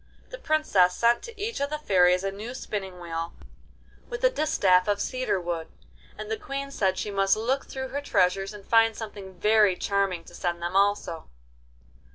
The 0.31 0.39
Princess 0.39 0.95
sent 0.95 1.21
to 1.21 1.39
each 1.39 1.59
of 1.61 1.69
the 1.69 1.77
fairies 1.77 2.23
a 2.23 2.31
new 2.31 2.55
spinning 2.55 2.99
wheel 2.99 3.33
with 4.09 4.23
a 4.23 4.31
distaff 4.31 4.87
of 4.87 4.99
cedar 4.99 5.39
wood, 5.39 5.67
and 6.17 6.31
the 6.31 6.37
Queen 6.37 6.71
said 6.71 6.97
she 6.97 7.11
must 7.11 7.37
look 7.37 7.67
through 7.67 7.89
her 7.89 8.01
treasures 8.01 8.51
and 8.51 8.65
find 8.65 8.95
something 8.97 9.35
very 9.35 9.75
charming 9.75 10.23
to 10.23 10.33
send 10.33 10.59
them 10.59 10.75
also. 10.75 11.29